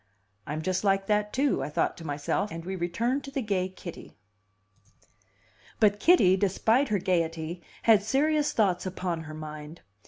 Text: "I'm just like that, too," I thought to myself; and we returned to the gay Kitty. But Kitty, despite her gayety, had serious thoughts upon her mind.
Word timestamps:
"I'm 0.47 0.63
just 0.63 0.83
like 0.83 1.05
that, 1.05 1.31
too," 1.31 1.61
I 1.61 1.69
thought 1.69 1.95
to 1.97 2.03
myself; 2.03 2.49
and 2.49 2.65
we 2.65 2.75
returned 2.75 3.23
to 3.25 3.29
the 3.29 3.43
gay 3.43 3.69
Kitty. 3.69 4.17
But 5.79 5.99
Kitty, 5.99 6.35
despite 6.37 6.87
her 6.89 6.97
gayety, 6.97 7.61
had 7.83 8.01
serious 8.01 8.51
thoughts 8.51 8.87
upon 8.87 9.25
her 9.25 9.35
mind. 9.35 9.81